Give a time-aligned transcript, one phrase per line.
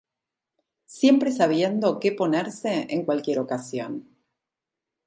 [0.87, 4.07] Siempre sabiendo que ponerse en cualquier ocasión.